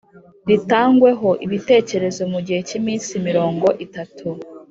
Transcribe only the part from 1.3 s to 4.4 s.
ibitekerezo mu gihe cy iminsi mirongo itatu